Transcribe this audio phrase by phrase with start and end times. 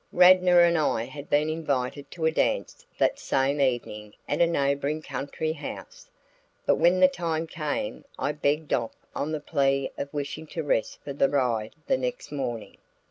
[0.11, 5.03] Radnor and I had been invited to a dance that same evening at a neighboring
[5.03, 6.09] country house,
[6.65, 10.97] but when the time came, I begged off on the plea of wishing to rest
[11.03, 12.79] for the ride the next morning.